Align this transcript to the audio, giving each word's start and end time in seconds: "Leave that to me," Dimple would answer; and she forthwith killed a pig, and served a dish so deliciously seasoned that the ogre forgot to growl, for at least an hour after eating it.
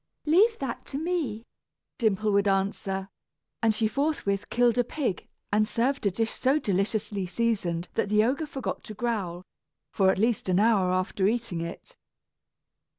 "Leave 0.25 0.57
that 0.57 0.83
to 0.83 0.97
me," 0.97 1.45
Dimple 1.99 2.31
would 2.31 2.47
answer; 2.47 3.07
and 3.61 3.75
she 3.75 3.87
forthwith 3.87 4.49
killed 4.49 4.79
a 4.79 4.83
pig, 4.83 5.27
and 5.53 5.67
served 5.67 6.07
a 6.07 6.09
dish 6.09 6.31
so 6.31 6.57
deliciously 6.57 7.27
seasoned 7.27 7.87
that 7.93 8.09
the 8.09 8.23
ogre 8.23 8.47
forgot 8.47 8.83
to 8.85 8.95
growl, 8.95 9.45
for 9.93 10.09
at 10.09 10.17
least 10.17 10.49
an 10.49 10.59
hour 10.59 10.91
after 10.91 11.27
eating 11.27 11.61
it. 11.61 11.95